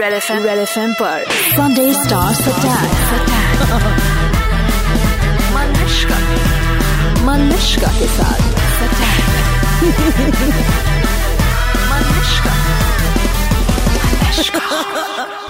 [0.00, 1.90] Red F red F पर Sunday
[2.48, 2.92] attack
[7.26, 8.40] Malishka के साथ.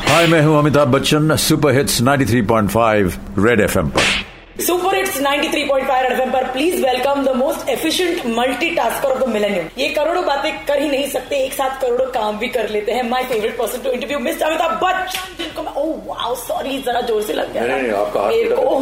[0.09, 4.01] हाय मैं हूँ Amitabh Bachchan super hits 93.5 red FM पर।
[4.63, 4.92] सुपर
[5.23, 10.65] 93.5 एफएम पर please welcome the most efficient multitasker of the millennium ये करोड़ों बातें
[10.67, 13.83] कर ही नहीं सकते एक साथ करोड़ों काम भी कर लेते हैं। My favourite person
[13.83, 17.67] to interview mister Amitabh Bachchan जिनको मैं ओह वाओ सॉरी जरा ज़ोर से लग गया
[17.67, 18.81] नहीं, नहीं, आपका मेरे को।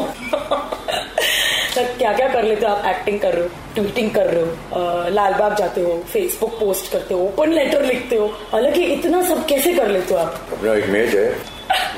[1.74, 2.86] सर क्या क्या कर लेते हो आप?
[2.86, 7.14] एक्टिंग कर रहे हो ट्वीटिंग कर रहे हो लाल बाग जाते हो फेसबुक पोस्ट करते
[7.14, 10.40] हो ओपन लेटर लिखते हो। हालाँकि इतना सब कैसे कर लेते हो आप?
[10.52, 11.30] अपना एक मेज है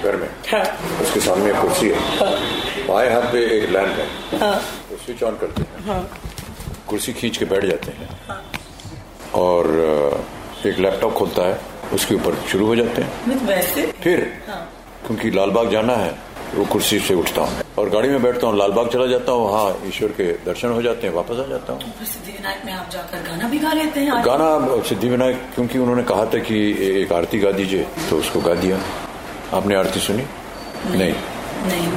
[0.02, 0.65] घर में। हाँ।
[1.02, 4.54] उसके सामने कुर्सी है। बाएँ हाथ पे एक लैंप है। हाँ।
[4.90, 6.02] तो स्विच ऑन करते हैं। हाँ।
[6.88, 8.09] कुर्सी खींच के बैठ जाते हैं।
[9.34, 9.66] और
[10.66, 11.60] एक लैपटॉप खोलता है
[11.95, 13.87] उसके ऊपर शुरू हो जाते हैं। वैसे?
[14.02, 14.60] फिर हाँ।
[15.06, 16.14] क्योंकि लालबाग जाना है
[16.54, 19.76] वो कुर्सी से उठता हूँ। और गाड़ी में बैठता हूँ लालबाग चला जाता हूँ वहाँ
[19.88, 23.48] ईश्वर के दर्शन हो जाते हैं वापस आ जाता हूँ। सिद्धिविनायक में आप जाकर गाना
[23.48, 26.59] भी गा लेते हैं गाना सिद्धि विनायक क्योंकि उन्होंने कहा था कि
[27.02, 28.79] एक आरती गा दीजिए तो उसको गा दिया।
[29.52, 30.23] आपने आरती सुनी?
[30.23, 31.14] नहीं। नहीं।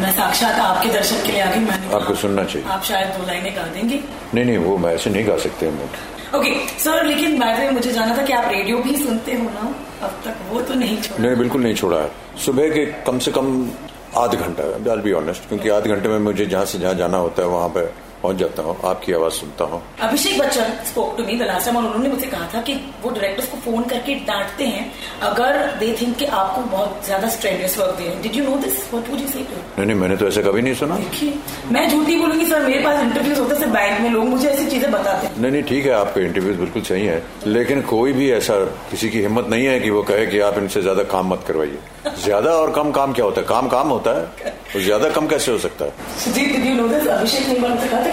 [0.01, 3.25] मैं साक्षात आपके दर्शन के लिए आ गई मैंने आपको सुनना चाहिए। आप शायद दो
[3.27, 3.99] लाइनें गा देंगे।
[4.33, 5.89] नहीं नहीं वो मैं ऐसे नहीं गा सकते हम
[6.35, 9.73] ओके सर लेकिन बाय द मुझे जाना था कि आप रेडियो भी सुनते हो ना?
[10.03, 12.11] अब तक वो तो नहीं छोड़ा। नहीं बिल्कुल नहीं छोड़ा है।
[12.45, 13.69] सुबह के कम से कम
[14.17, 17.41] आध घंटा आई बी ऑनेस्ट क्योंकि आध घंटे में मुझे जहाँ से जहाँ जाना होता
[17.41, 17.85] है वहाँ पे
[18.25, 21.77] पहुँच जाता हूँ आपकी आवाज़ सुनता हूँ। Abhishek Bachchan spoke to me the last time
[21.77, 22.73] और उन्होंने मुझसे कहा था कि
[23.03, 24.85] वो डायरेक्टर्स को फ़ोन करके डांटते हैं
[25.29, 29.09] अगर दे थिंक कि आपको बहुत ज़्यादा strenuous work they did you know this what
[29.09, 31.33] would you say to नहीं नहीं मैंने तो ऐसा कभी नहीं सुना। देखिए
[31.71, 34.91] मैं झूठी बोलूँगी सर मेरे पास इंटरव्यूज़ होते हैं बैंक में लोग मुझे ऐसी चीज़ें
[34.91, 38.59] बताते हैं। नहीं नहीं ठीक है आपके इंटरव्यूज़ बिल्कुल सही है लेकिन कोई भी ऐसा
[38.91, 41.79] किसी की हिम्मत नहीं है कि वो कहे कि आप इनसे ज़्यादा काम मत करवाइए।
[42.23, 43.47] ज़्यादा और कम काम क्या होता है?
[43.47, 45.91] काम काम होता है और ज़्यादा कम कैसे हो सकता है?
[47.15, 48.11] अभिषेक ने कहा था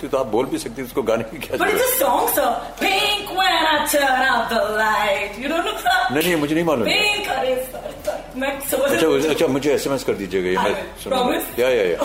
[0.00, 1.90] इतनी तो आप बोल भी सकती उसको गाने की क्या but ज़रूरत?
[2.00, 2.50] song sir.
[2.80, 5.36] Pink when I turn out the light.
[5.42, 5.96] You don't know sir?
[6.12, 6.88] नहीं नहीं मुझे नहीं मालूम।
[8.40, 10.56] अच्छा अच्छा मुझे एसएमएस कर दीजिएगा ये
[11.60, 11.96] या या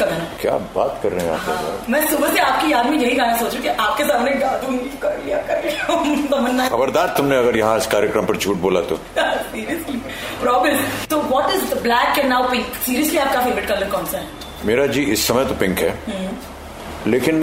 [0.00, 1.90] गाना। क्या बात कर रहे हैं आप लोग?
[1.90, 5.18] मैं सुबह से आपकी याद में यही गाना सोचू कि आपके सामने गा दूँगी कर
[5.24, 9.98] लिया कर लिया। खबरदार तुमने अगर यहाँ इस कार्यक्रम पर झूठ बोला तो। सीरियसली
[10.42, 14.18] प्रॉमिस तो what is the black and now pink seriously आपका फेवरेट कलर कौन सा
[14.18, 14.45] है?
[14.66, 15.92] मेरा जी इस समय तो पिंक है।
[17.06, 17.42] लेकिन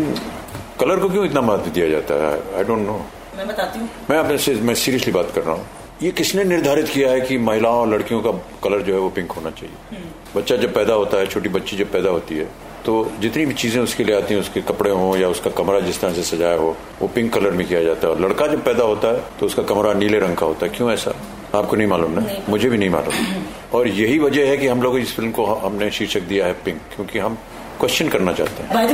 [0.79, 2.33] कलर को क्यों इतना महत्व दिया जाता है?
[2.57, 2.99] आई डोंट नो
[3.37, 5.65] मैं बताती हूँ। मैं अपने से मैं सीरियसली बात कर रहा हूँ।
[6.01, 8.31] ये किसने निर्धारित किया है कि महिलाओं और लड़कियों का
[8.63, 10.01] कलर जो है वो पिंक होना चाहिए?
[10.35, 12.47] बच्चा जब पैदा होता है छोटी बच्ची जब पैदा होती है
[12.85, 15.99] तो जितनी भी चीज़ें उसके लिए आती हैं उसके कपड़े हों या उसका कमरा जिस
[16.01, 18.83] तरह से सजाया हो वो पिंक कलर में किया जाता है। और लड़का जब पैदा
[18.83, 21.13] होता है तो उसका कमरा नीले रंग का होता है। क्यों ऐसा?
[21.55, 22.21] आपको नहीं मालूम ना?
[22.49, 25.89] मुझे भी नहीं मालूम। और यही वजह है कि हम लोग इस फ़िल्म को हमने
[25.91, 27.35] शीर्षक दिया है पिंक क्योंकि हम
[27.79, 28.91] क्वेश्चन करना चाहते हैं। रेड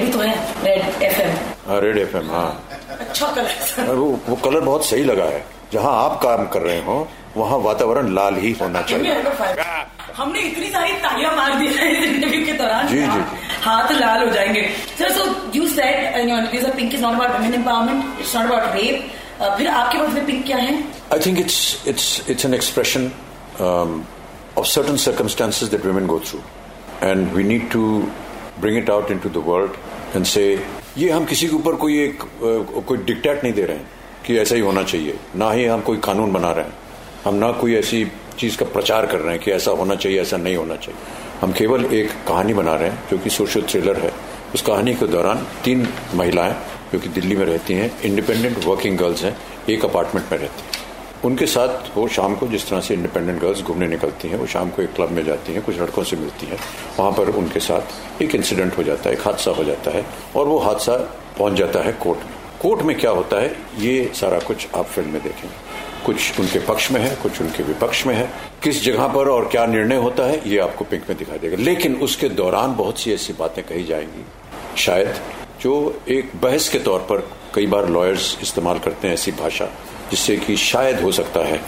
[0.00, 0.32] भी तो है
[0.64, 1.30] रेड एफएम
[1.68, 1.98] हाँ रेड
[2.30, 2.48] हाँ।
[3.00, 6.96] अच्छा कलर वो वो कलर बहुत सही लगा है। जहाँ आप काम कर रहे हो
[7.36, 9.14] वहाँ वातावरण लाल ही होना चाहिए।
[10.16, 13.20] हमने इतनी सारी तालियाँ मार दी है इस इंटरव्यू के दौरान। जी, जी,
[13.62, 18.36] हाथ लाल हो जाएँगे। Sir so you said pink is not about women empowerment it's
[18.36, 19.10] not about rape
[19.58, 20.72] फिर आपके पास में पिंक क्या है?
[21.10, 23.04] I think it's it's it's an expression
[23.58, 24.06] um,
[24.56, 26.42] of certain circumstances that women go through,
[27.00, 27.84] and we need to
[28.60, 29.78] bring it out into the world
[30.14, 30.60] and say
[30.98, 32.22] ये हम किसी के ऊपर कोई एक
[32.86, 33.88] कोई डिक्टेट नहीं दे रहे हैं
[34.26, 36.74] कि ऐसा ही होना चाहिए। ना ही हम कोई कानून बना रहे हैं।
[37.24, 38.04] हम ना कोई ऐसी
[38.38, 41.00] चीज़ का प्रचार कर रहे हैं कि ऐसा होना चाहिए ऐसा नहीं होना चाहिए।
[41.40, 44.12] हम केवल एक कहानी बना रहे हैं जो कि सोशल थ्रिलर है।
[44.54, 46.54] उस कहानी के दौरान तीन महिलाएँ
[46.92, 49.36] जो कि दिल्ली में रहती हैं इंडिपेंडेंट वर्किंग गर्ल्स हैं
[49.70, 50.77] एक अपार्टमेंट में रहती हैं।
[51.24, 54.70] उनके साथ वो शाम को जिस तरह से इंडिपेंडेंट गर्ल्स घूमने निकलती हैं, वो शाम
[54.70, 56.58] को एक क्लब में जाती हैं, कुछ लड़कों से मिलती हैं।
[56.98, 60.06] वहाँ पर उनके साथ एक इंसिडेंट हो जाता है, एक हादसा हो जाता है
[60.36, 60.96] और वो हादसा
[61.38, 65.08] पहुँच जाता है कोर्ट में। कोर्ट में क्या होता है, ये सारा कुछ आप फ़िल्म
[65.08, 65.68] में देखेंगे।
[66.06, 68.30] कुछ उनके पक्ष में है, कुछ उनके विपक्ष में है।
[68.62, 71.94] किस जगह पर और क्या निर्णय होता है, ये आपको पिंक में दिखाई देगा। लेकिन
[71.94, 74.24] उसके दौरान बहुत सी ऐसी बातें कही जाएँगी।
[74.76, 75.14] शायद
[75.60, 79.68] जो एक बहस के तौर पर कई बार लॉयर्स इस्तेमाल करते हैं ऐसी भाषा
[80.10, 81.58] जिससे कि शायद हो सकता है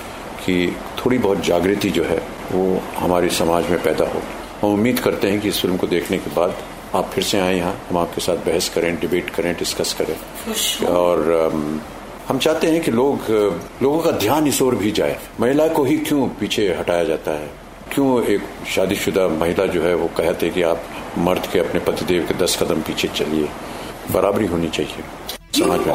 [0.45, 2.23] कि थोड़ी बहुत जागृति जो है
[2.53, 4.23] वो हमारे समाज में पैदा हो।
[4.63, 6.55] हम उम्मीद करते हैं कि इस फ़िल्म को देखने के बाद
[6.95, 10.17] आप फिर से आए यहाँ। हम आपके साथ बहस करें डिबेट करें डिस्कस करें।
[10.87, 11.31] और
[12.29, 13.31] हम चाहते हैं कि लोग
[13.83, 17.51] लोगों का ध्यान इस ओर भी जाए। महिला को ही क्यों पीछे हटाया जाता है?
[17.93, 18.43] क्यों एक
[18.75, 20.83] शादीशुदा महिला जो है वो कहते हैं कि आप
[21.19, 23.49] मर्द के अपने पतिदेव के दस कदम पीछे चलिए।
[24.11, 25.05] बराबरी होनी चाहिए।
[25.63, 25.95] समाज में।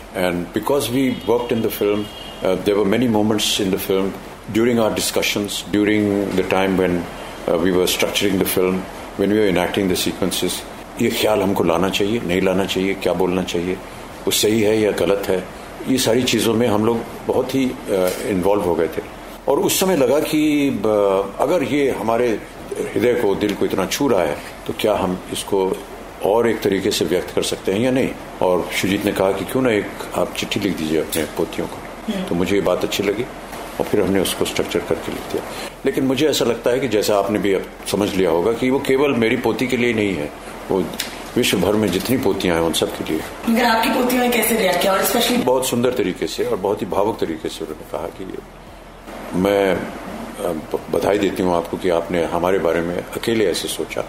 [0.15, 2.05] and because we worked in the film,
[2.41, 4.13] uh, there were many moments in the film
[4.51, 7.03] during our discussions, during the time when
[7.47, 8.81] uh, we were structuring the film,
[9.17, 10.61] when we were enacting the sequences.
[11.01, 13.75] ये ख्याल हमको लाना चाहिए नहीं लाना चाहिए क्या बोलना चाहिए
[14.25, 15.37] वो सही है या गलत है
[15.87, 16.97] ये सारी चीज़ों में हम लोग
[17.27, 17.63] बहुत ही
[18.31, 19.01] इन्वॉल्व हो गए थे
[19.49, 20.41] और उस समय लगा कि
[21.45, 22.27] अगर ये हमारे
[22.93, 24.35] हृदय को दिल को इतना छू रहा है
[24.67, 25.65] तो क्या हम इसको
[26.25, 28.09] और एक तरीके से व्यक्त कर सकते हैं या नहीं?
[28.41, 32.27] और शुजीत ने कहा कि क्यों ना एक आप चिट्ठी लिख दीजिए अपने पोतियों को।
[32.29, 33.23] तो मुझे ये बात अच्छी लगी
[33.79, 35.43] और फिर हमने उसको स्ट्रक्चर करके लिख दिया।
[35.85, 38.79] लेकिन मुझे ऐसा लगता है कि जैसा आपने भी अब समझ लिया होगा कि वो
[38.79, 40.29] केवल मेरी पोती के लिए नहीं है
[40.69, 40.83] वो
[41.35, 44.57] विश्व भर में जितनी पोतियाँ हैं उन सब के लिए। मगर आपकी पोतियों ने कैसे
[44.57, 47.91] रिएक्ट किया और स्पेशली बहुत सुंदर तरीके से और बहुत ही भावुक तरीके से उन्होंने
[47.91, 49.75] कहा कि मैं
[50.91, 54.03] बधाई देती हूँ आपको कि आपने हमारे बारे में अकेले ऐसे सोचा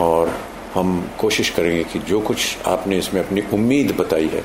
[0.00, 0.34] और
[0.74, 4.44] हम कोशिश करेंगे कि जो कुछ आपने इसमें अपनी उम्मीद बताई है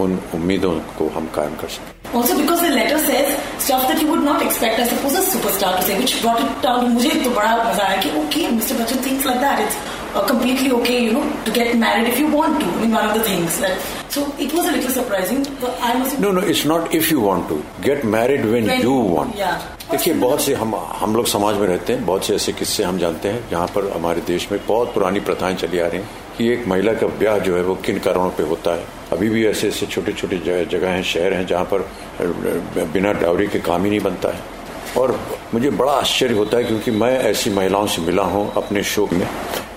[0.00, 3.32] उन उम्मीदों को हम कायम कर सकें Also because the letter says
[3.62, 6.62] stuff that you would not expect, I suppose, a superstar to say, which brought it
[6.66, 6.86] down.
[6.94, 8.76] मुझे तो बड़ा मज़ा आया कि okay, Mr.
[8.80, 9.60] Bachchan thinks like that.
[9.64, 9.76] It's
[10.14, 12.66] uh, completely okay, you know, to get married if you want to.
[12.66, 13.58] I mean, one of the things.
[13.64, 15.42] That, so it was a little surprising.
[15.60, 16.20] But I must.
[16.20, 19.56] No no it's not if you want to get married when When- you want yeah.
[19.90, 22.98] देखिए बहुत से हम हम लोग समाज में रहते हैं बहुत से ऐसे किस्से हम
[22.98, 26.08] जानते हैं जहाँ पर हमारे देश में बहुत पुरानी प्रथाएँ चली आ रही हैं
[26.38, 29.46] कि एक महिला का ब्याह जो है वो किन कारणों पे होता है अभी भी
[29.46, 30.38] ऐसे ऐसे छोटे छोटे
[30.70, 31.88] जगह हैं शहर हैं जहाँ पर
[32.92, 34.54] बिना डावरी के काम ही नहीं बनता है
[34.96, 35.18] और
[35.54, 39.26] मुझे बड़ा आश्चर्य होता है क्योंकि मैं ऐसी महिलाओं से मिला हूँ अपने शो में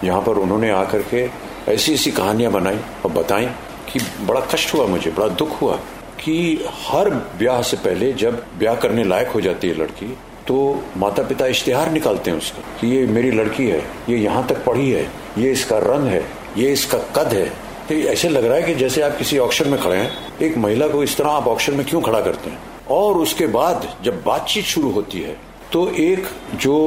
[0.04, 1.28] यहाँ पर उन्होंने आकर के
[1.74, 3.48] ऐसी ऐसी कहानियाँ बनाई और बताई
[3.92, 5.76] कि बड़ा कष्ट हुआ मुझे, बड़ा दुख हुआ
[6.20, 7.10] कि हर
[7.40, 10.58] ब्याह से पहले जब ब्याह करने लायक हो जाती है लड़की तो
[10.98, 14.90] माता पिता इश्तेहार निकालते हैं उसका कि ये मेरी लड़की है, ये यहाँ तक पढ़ी
[14.92, 15.04] है,
[15.38, 16.24] ये इसका रंग है,
[16.58, 17.46] ये इसका कद है।
[17.90, 20.12] तो ऐसे लग रहा है कि जैसे आप किसी ऑक्शन में खड़े हैं,
[20.42, 22.60] एक महिला को इस तरह आप ऑक्शन में क्यों खड़ा करते हैं?
[22.92, 25.36] और उसके बाद जब बातचीत शुरू होती है
[25.72, 26.78] तो एक जो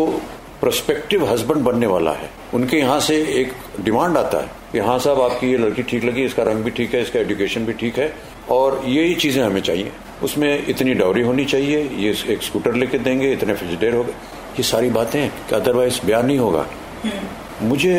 [0.60, 5.20] प्रोस्पेक्टिव हस्बैंड बनने वाला है, उनके यहाँ से एक डिमांड आता है कि हाँ साहब
[5.20, 8.12] आपकी ये लड़की ठीक लगी इसका रंग भी ठीक है इसका एजुकेशन भी ठीक है।
[8.50, 9.90] और यही चीज़ें हमें चाहिए।
[10.22, 14.12] उसमें इतनी डाउरी होनी चाहिए ये एक स्कूटर लेके देंगे इतने फ्रिजडेर हो गए।
[14.56, 16.66] ये सारी बातें कि अदरवाइज़ ब्याह नहीं होगा।
[17.62, 17.94] मुझे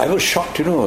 [0.00, 0.86] I was shocked you know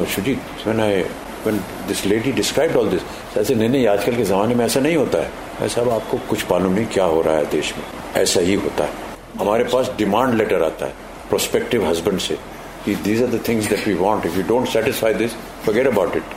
[1.44, 1.58] when
[1.88, 5.18] this lady described all this ऐसे नहीं नहीं आजकल के जमाने में ऐसा नहीं होता
[5.18, 5.30] है।
[5.62, 7.84] ऐसा अब आपको कुछ मालूम नहीं क्या हो रहा है देश में।
[8.22, 8.90] ऐसा ही होता है।
[9.38, 10.94] हमारे पास डिमांड लेटर आता है
[11.28, 12.36] प्रोस्पेक्टिव हस्बैंड से।
[12.85, 15.33] कि these are the things that we want if you don't satisfy this
[15.65, 16.35] forget about it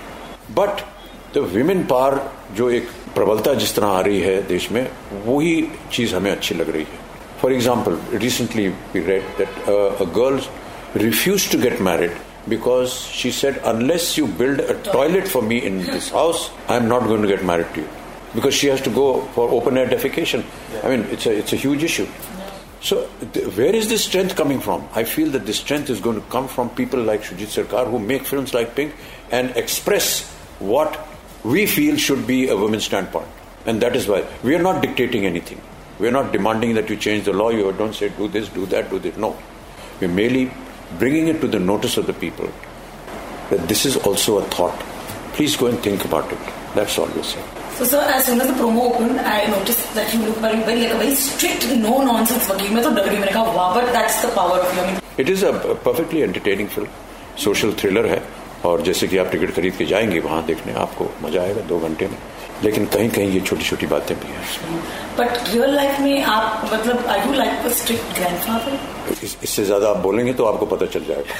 [0.59, 0.81] but
[1.35, 2.21] the women power
[2.57, 4.87] जो एक प्रबलता जिस तरह आ रही है देश में
[5.27, 7.09] वही चीज हमें अच्छी लग रही है
[7.43, 10.41] for example recently we read that a girl
[10.95, 12.17] refused to get married
[12.49, 17.05] because she said, unless you build a toilet for me in this house, I'm not
[17.05, 17.89] going to get married to you.
[18.35, 20.45] Because she has to go for open air defecation.
[20.85, 22.07] I mean, it's a, it's a huge issue.
[22.86, 24.88] So, th- where is this strength coming from?
[24.94, 27.98] I feel that this strength is going to come from people like Shujit Sarkar who
[27.98, 28.94] make films like Pink
[29.32, 31.08] and express what
[31.44, 33.28] we feel should be a women's standpoint.
[33.66, 35.60] And that is why we are not dictating anything.
[35.98, 37.50] We are not demanding that you change the law.
[37.50, 39.18] You don't say do this, do that, do this.
[39.18, 39.36] No.
[40.00, 40.52] We're merely
[41.00, 42.52] bringing it to the notice of the people
[43.50, 44.80] that this is also a thought.
[45.34, 46.38] Please go and think about it.
[46.76, 47.65] That's all we're saying.
[47.78, 50.84] So, sir, as soon as the promo opened, I noticed that you look very, very
[50.84, 54.60] like a very strict, no nonsense वकील मैं तो डर गई मैंने कहा वाह power
[54.60, 54.84] of you.
[54.84, 56.88] I mean, It is a a perfectly entertaining film.
[57.44, 58.22] Social thriller है
[58.66, 62.08] और जैसे कि आप टिकट खरीद के जाएँगे वहाँ देखने आपको मज़ा आएगा दो घंटे
[62.08, 62.18] में।
[62.64, 64.44] लेकिन कहीं कहीं ये छोटी छोटी बातें भी हैं।
[65.18, 67.52] बट रियल लाइफ में आप मतलब आई यू लाइक
[68.16, 68.80] ग्रैंडफादर
[69.44, 71.34] इससे ज़्यादा आप बोलेंगे तो आपको पता चल जाएगा।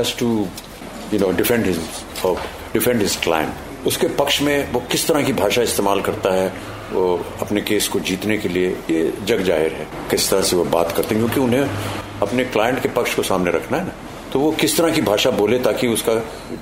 [2.72, 6.79] defend his client उसके पक्ष में वो किस तरह की भाषा इस्तेमाल करता है?
[6.92, 7.02] वो
[7.42, 10.92] अपने केस को जीतने के लिए ये जग ज़ाहिर है किस तरह से वो बात
[10.92, 13.92] करते हैं क्योंकि उन्हें अपने क्लाइंट के पक्ष को सामने रखना है ना।
[14.32, 16.14] तो वो किस तरह की भाषा बोले ताकि उसका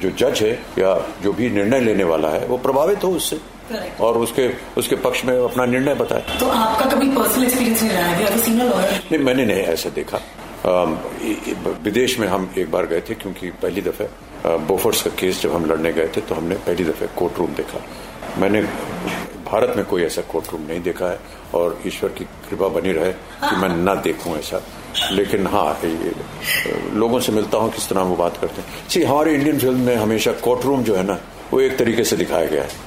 [0.03, 3.41] जो जज है या जो भी निर्णय लेने वाला है वो प्रभावित हो उससे.
[4.01, 8.07] और उसके उसके पक्ष में अपना निर्णय बताए। तो आपका कभी पर्सनल एक्सपीरियंस नहीं रहा
[8.07, 8.39] है?
[8.39, 10.21] सीन लॉयर नहीं मैंने नहीं ऐसा देखा।
[11.85, 14.09] विदेश में हम एक बार गए थे क्योंकि पहली दफे
[14.67, 17.85] बोफर्स का केस जब हम लड़ने गए थे तो हमने पहली दफे कोर्ट रूम देखा।
[18.39, 18.63] मैंने
[19.51, 21.19] भारत में कोई ऐसा कोर्ट रूम नहीं देखा है
[21.55, 24.61] और ईश्वर की कृपा बनी रहे कि मैं ना देखूँ ऐसा।
[25.13, 25.81] लेकिन हाँ
[26.95, 29.97] लोगों से मिलता हूँ किस तरह वो बात करते हैं। सी हमारे इंडियन फ़िल्म में
[29.97, 31.19] हमेशा कोर्ट रूम जो है ना
[31.53, 32.87] वो एक तरीके से दिखाया गया है।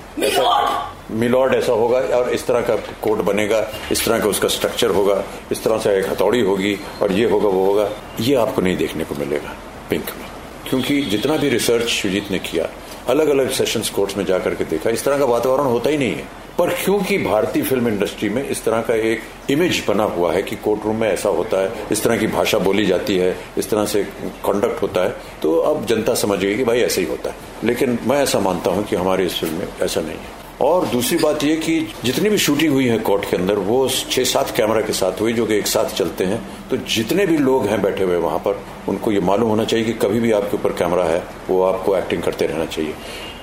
[1.11, 5.23] मिलॉर्ड ऐसा होगा और इस तरह का कोर्ट बनेगा इस तरह का उसका स्ट्रक्चर होगा
[5.51, 7.89] इस तरह से एक हथौड़ी होगी और ये होगा वो होगा।
[8.19, 9.55] ये आपको नहीं देखने को मिलेगा
[9.89, 10.27] पिंक में।
[10.69, 12.69] क्योंकि जितना भी रिसर्च सुजीत ने किया
[13.09, 16.15] अलग अलग सेशंस कोर्ट्स में जाकर के देखा। इस तरह का वातावरण होता ही नहीं
[16.15, 16.27] है।
[16.57, 20.55] पर क्योंकि भारतीय फ़िल्म इंडस्ट्री में इस तरह का एक इमेज बना हुआ है कि
[20.55, 23.85] कोर्ट रूम में ऐसा होता है, इस तरह की भाषा बोली जाती है, इस तरह
[23.85, 24.03] से
[24.45, 27.97] कंडक्ट होता है तो अब जनता समझ गई कि भाई ऐसे ही होता है। लेकिन
[28.03, 31.43] मैं ऐसा मानता हूँ कि हमारी इस फ़िल्म में ऐसा नहीं है। और दूसरी बात
[31.43, 34.93] यह कि जितनी भी शूटिंग हुई है कोर्ट के अंदर, वो छह सात कैमरा के
[34.93, 38.17] साथ हुई जो कि एक साथ चलते हैं। तो जितने भी लोग हैं बैठे हुए
[38.17, 41.63] वहाँ पर, उनको ये मालूम होना चाहिए कि कभी भी आपके ऊपर कैमरा है, वो
[41.63, 42.93] आपको एक्टिंग करते रहना चाहिए।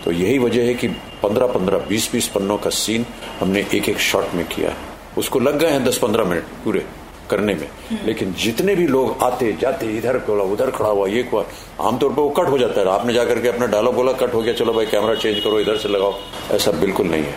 [0.05, 0.88] तो यही वजह है कि
[1.23, 3.07] पंद्रह पंद्रह बीस बीस पन्नों का सीन
[3.41, 4.77] हमने एक एक शॉट में किया है।
[5.19, 6.85] उसको लग गए हैं दस पंद्रह मिनट पूरे।
[7.31, 7.69] करने में।
[8.07, 11.45] लेकिन जितने भी लोग आते जाते इधर खड़ा उधर खड़ा हुआ ये हुआ
[11.81, 14.43] आमतौर पर वो कट हो जाता है। आपने जाकर के अपना डायलॉग बोला कट हो
[14.43, 16.15] गया चलो भाई कैमरा चेंज करो इधर से लगाओ।
[16.51, 17.35] ऐसा बिल्कुल नहीं है।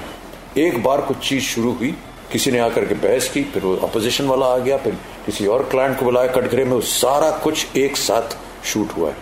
[0.58, 1.96] एक बार कुछ चीज़ शुरू हुई
[2.32, 5.64] किसी ने आकर के बहस की फिर वो अपोजिशन वाला आ गया फिर किसी और
[5.64, 9.16] क्लाइंट को बुलाया कटघरे में वो सारा कुछ एक साथ शूट हुआ है।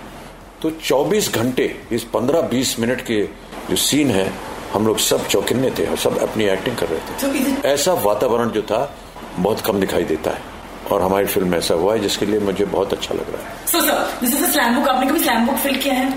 [0.62, 3.24] तो 24 घंटे इस 15-20 मिनट के
[3.70, 4.32] जो सीन है
[4.74, 8.50] हम लोग सब चौकिन्ने थे और सब अपनी एक्टिंग कर रहे थे। it ऐसा वातावरण
[8.50, 8.96] जो था
[9.40, 10.59] बहुत कम दिखाई देता है।
[10.92, 13.82] और हमारी फ़िल्म ऐसा हुआ है जिसके लिए मुझे बहुत अच्छा लग रहा है। So
[13.82, 16.08] sir this is slam book आपने कभी स्लैम बुक फिल किया है?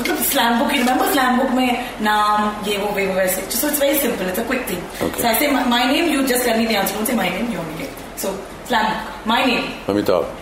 [0.00, 3.42] मतलब slam book remember slam book में नाम ये वो वे वो वैसे?
[3.50, 6.58] So it's very simple it's a quick thing so ऐसे my name you just tell
[6.58, 7.88] me the answer say my name you only
[8.22, 8.28] so
[8.68, 10.34] slam book my name Amitabh.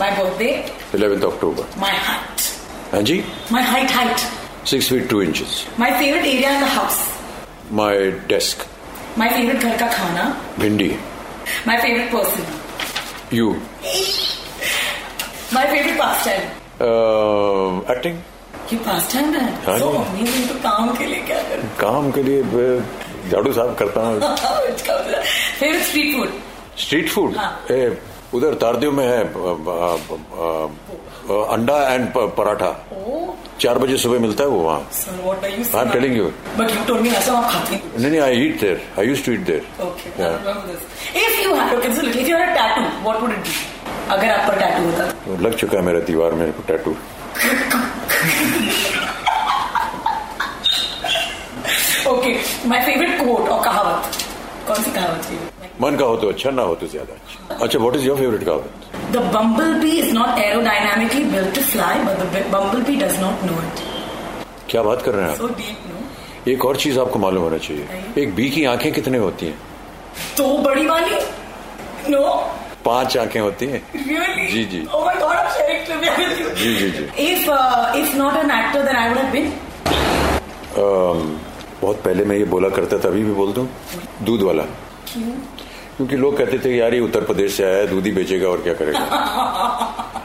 [0.00, 0.50] My birthday
[0.94, 3.22] eleventh October my height हाँ जी?
[3.52, 6.98] My height height six feet two inches my favourite area in the house
[7.72, 8.66] my desk
[9.18, 10.24] my favourite घर का खाना.
[10.58, 10.94] भिंडी।
[11.68, 12.42] My favourite person
[13.32, 13.50] you
[15.54, 16.40] my favourite pastime
[17.90, 18.18] acting
[18.72, 21.68] ये पास है। हाँ सो जी। Amazing तो काम के लिए क्या करें?
[21.68, 22.80] काम के लिए मैं
[23.30, 24.20] झाड़ू साफ़ करता हूँ।
[25.60, 26.28] Favourite street food
[26.78, 27.98] street food हाँ। ए,
[28.34, 29.36] उधर तारदेव में है अ,
[29.68, 29.96] अ,
[30.40, 30.66] अ,
[31.32, 33.19] अ, अंडा एंड प- पराठा। ओह
[33.60, 34.80] चार बजे सुबह मिलता है वो वहाँ।
[35.24, 36.24] What I am telling you
[36.58, 39.24] but you told me ऐसा आप खाते हैं। नहीं नहीं I eat there I used
[39.26, 39.40] to eat
[41.74, 43.52] okay, so look, if you had a tattoo, what would it be?
[44.10, 46.90] अगर आप पर टैटू होता तो। लग चुका है मेरे दीवार में tattoo
[52.10, 52.34] okay
[52.68, 54.18] my favourite quote और कहावत।
[54.68, 55.22] कौन सी कहावत
[55.82, 58.44] मन का हो तो अच्छा ना हो तो ज़्यादा अच्छा। अच्छा व्हाट इज़ योर फेवरेट
[58.44, 58.70] कहावत?
[59.14, 63.80] The bumblebee is not aerodynamically built to fly, but the bumblebee does not know it.
[64.70, 66.48] क्या बात कर रहे हैं आप?
[66.48, 69.54] एक और चीज़ आपको मालूम होना चाहिए। एक बी की आँखें कितने होती हैं?
[70.36, 71.18] दो तो बड़ी वाली?
[72.10, 72.22] नो
[72.84, 74.04] पाँच आँखें होती हैं। oh
[74.52, 74.80] जी जी।
[76.60, 77.50] जी जी जी। If
[77.98, 79.52] if not an actor then I would have been
[81.82, 83.66] बहुत पहले मैं ये बोला करता था अभी भी बोल दू?
[84.22, 84.62] दूध वाला।
[85.12, 85.34] क्यों?
[86.00, 88.60] क्योंकि लोग कहते थे यार ये उत्तर प्रदेश से आया है दूध ही बेचेगा और
[88.64, 89.00] क्या करेगा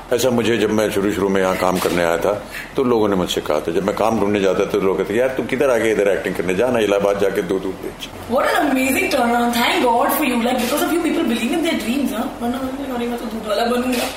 [0.16, 2.32] ऐसा मुझे जब मैं शुरू शुरू में यहाँ काम करने आया था
[2.76, 5.16] तो लोगों ने मुझसे कहा था जब मैं काम ढूँढने जाता था तो लोग कहते
[5.16, 8.48] यार तुम किधर आ गए इधर एक्टिंग करने जाना इलाहाबाद जाके दूध दूध बेच What
[8.52, 9.60] an amazing turnaround.
[9.60, 10.40] Thank God for you.
[10.46, 12.24] Like, because of you, people believe in their dreams, huh?
[12.42, 14.08] वरना मैं तो दूध वाला बनूँगा.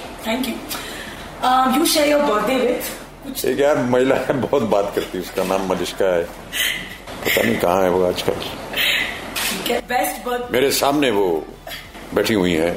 [1.43, 2.95] Uh, you share your birthday with?
[3.25, 7.59] कुछ एक यार महिला है बहुत बात करती है उसका नाम मलिश्का है पता नहीं
[7.59, 8.88] कहाँ है वो आजकल
[9.89, 11.27] बेस्ट बर्थ मेरे सामने वो
[12.15, 12.71] बैठी हुई है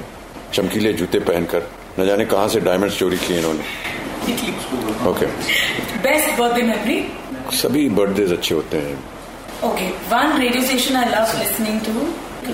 [0.53, 1.67] चमकीले जूते पहनकर।
[1.99, 3.63] न जाने कहा से डायमंड चोरी किए इन्होंने।
[5.09, 5.25] ओके
[6.05, 8.97] बेस्ट बर्थडे में अपनी सभी बर्थडे अच्छे होते हैं।
[9.63, 11.93] Okay one radio station I love listening to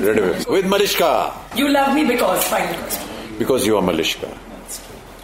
[0.05, 1.11] radio with Malishka
[1.57, 4.27] you love me because final because you are Malishka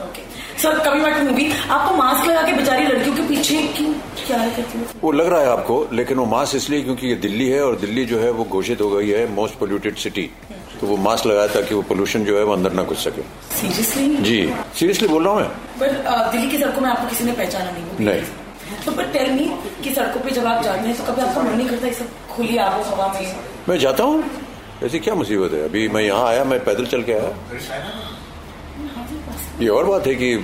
[0.05, 0.21] okay
[0.61, 3.93] sir कभी बैक टू मूवी आपको मास्क लगा के बेचारी लड़कियों के पीछे क्यों
[4.27, 4.85] करती हो?
[5.03, 8.05] वो लग रहा है आपको लेकिन वो मास्क इसलिए क्योंकि ये दिल्ली है और दिल्ली
[8.05, 10.29] जो है वो घोषित हो गई है मोस्ट पोल्यूटेड सिटी
[10.81, 13.21] तो वो मास्क लगाया ताकि वो पोल्यूशन जो है वो अंदर ना घुस सके।
[13.57, 14.39] सीरियसली जी।
[14.75, 15.49] सीरियसली बोल रहा हूँ मैं?
[15.79, 18.05] But uh, दिल्ली की सड़कों में आपको किसी ने पहचाना नहीं.
[18.05, 18.21] नहीं।
[18.85, 19.45] तो पर टेल मी
[19.83, 22.57] कि सड़कों पे जब आप जाते हैं तो कभी आपका मन नहीं करता सब खुली
[22.57, 23.35] आबो हवा में?
[23.69, 24.23] मैं जाता हूँ।
[24.83, 25.63] ऐसी क्या मुसीबत है?
[25.65, 27.31] अभी मैं यहाँ आया मैं पैदल चल के आया।
[29.61, 30.35] ये और बात है कि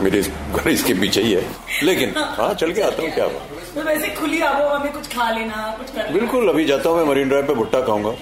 [0.00, 1.44] मेरे घर इसके पीछे ही है।
[1.84, 3.40] लेकिन हाँ चल के आता हूँ क्या हुआ
[3.74, 6.98] तो वैसे खुली आबो हवा में कुछ खा लेना कुछ कर बिल्कुल अभी जाता हूँ
[6.98, 8.12] मैं मरीन ड्राइव पे भुट्टा खाऊँगा।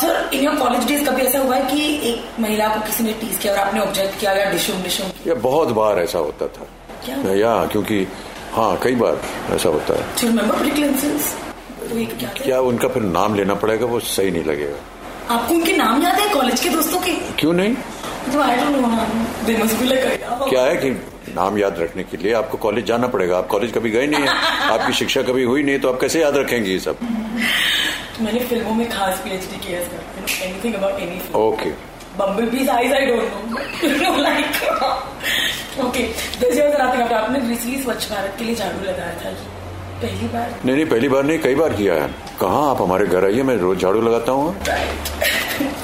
[0.00, 3.12] Sir in your college days कभी ऐसा हुआ है कि एक महिला को किसी ने
[3.20, 6.66] टीज किया और आपने ऑब्जेक्ट किया या डिशुम डिशुम ये बहुत बार ऐसा होता था।
[7.04, 7.16] क्या?
[7.34, 8.06] या क्योंकि
[8.52, 9.20] हाँ कई बार
[9.54, 10.02] ऐसा होता है।
[11.80, 16.02] तो क्या क्या उनका फिर नाम लेना पड़ेगा वो सही नहीं लगेगा। आपको उनके नाम
[16.02, 17.12] याद है कॉलेज के दोस्तों के?
[17.38, 17.74] क्यों नहीं?
[18.32, 18.88] तो I don't know
[19.46, 20.17] they must be like
[20.50, 20.90] क्या है कि
[21.34, 24.28] नाम याद रखने के लिए आपको कॉलेज जाना पड़ेगा। आप कॉलेज कभी गए नहीं है।
[24.72, 26.96] आपकी शिक्षा कभी हुई नहीं तो आप कैसे याद रखेंगे ये सब?
[28.22, 31.70] मैंने फ़िल्मों में खास पीएचडी किया है anything about any okay
[32.72, 34.72] eyes I don't know like
[35.84, 36.02] okay
[36.40, 36.58] this
[37.12, 39.36] आपने रिसीव स्वच्छ भारत के लिए झाड़ू लगाया था
[40.02, 40.50] पहली बार?
[40.64, 42.08] नहीं नहीं पहली बार नहीं कई बार किया है।
[42.40, 44.54] कहाँ आप हमारे घर आइए मैं रोज झाड़ू लगाता हूँ।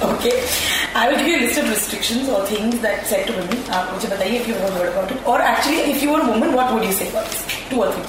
[0.09, 0.33] Okay
[0.99, 4.09] I will give you list of restrictions और things that set to women आप मुझे
[4.09, 6.85] बताइए if you have word about it और actually if you are woman what would
[6.85, 7.11] you say
[7.71, 8.03] to और थ्री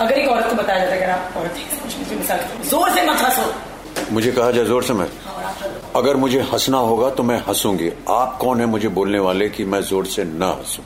[0.00, 2.90] अगर एक औरत को बताया जाता है अगर आप औरत हैं कुछ मुझे मिसाल ज़ोर
[2.90, 5.06] से मत हंसो। मुझे कहा जाए ज़ोर से मैं?
[5.24, 5.54] हाँ,
[5.96, 9.80] अगर मुझे हंसना होगा तो मैं हंसूँगी। आप कौन है मुझे बोलने वाले कि मैं
[9.90, 10.84] ज़ोर से न हंसूं?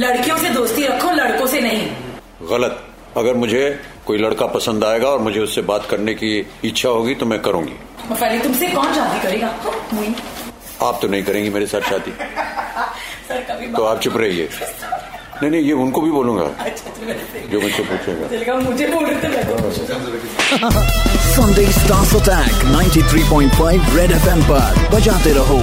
[0.00, 1.86] लड़कियों से दोस्ती रखो लड़कों से नहीं।
[2.50, 2.82] गलत।
[3.16, 3.62] अगर मुझे
[4.06, 7.76] कोई लड़का पसंद आएगा और मुझे उससे बात करने की इच्छा होगी तो मैं करूँगी।
[8.10, 9.48] पहले तुमसे कौन शादी करेगा?
[10.82, 12.12] आप तो नहीं करेंगी मेरे साथ शादी।
[13.72, 14.48] तो आप चुप रहिए।
[15.42, 19.28] नहीं नहीं ये उनको भी बोलूँगा। अच्छा तो जो मुझसे पूछेगा। मुझे बोल रहे थे
[19.28, 19.42] मैं
[21.36, 25.60] Sunday Stars Attack 93.5 Red FM पर। बजाते रहो।